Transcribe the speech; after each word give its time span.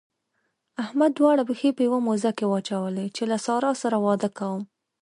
احمد 0.83 1.11
دواړه 1.19 1.41
پښې 1.49 1.69
په 1.75 1.81
يوه 1.87 1.99
موزه 2.07 2.31
کې 2.37 2.45
واچولې 2.51 3.05
چې 3.15 3.23
له 3.31 3.37
سارا 3.45 3.71
سره 3.81 3.97
واده 4.05 4.29
کوم. 4.37 4.61